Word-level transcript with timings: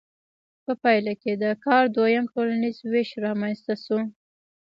په 0.65 0.71
پایله 0.83 1.13
کې 1.21 1.31
د 1.43 1.45
کار 1.65 1.83
دویم 1.95 2.25
ټولنیز 2.33 2.77
ویش 2.91 3.09
رامنځته 3.25 3.73
شو. 3.83 3.99